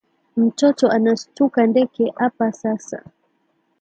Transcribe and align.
Mtoto 0.37 0.89
anastuka 0.89 1.67
ndeke 1.67 2.13
apa 2.25 2.51
sasa 2.51 3.03